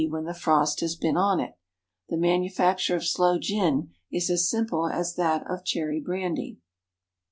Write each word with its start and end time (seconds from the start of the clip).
_when 0.09 0.23
the 0.25 0.33
frost 0.33 0.79
has 0.79 0.95
been 0.95 1.15
on 1.15 1.39
it. 1.39 1.53
The 2.09 2.17
manufacture 2.17 2.95
of 2.95 3.05
sloe 3.05 3.37
gin 3.37 3.91
is 4.11 4.31
as 4.31 4.49
simple 4.49 4.87
as 4.87 5.13
that 5.13 5.45
of 5.47 5.63
cherry 5.63 5.99
brandy. 5.99 6.57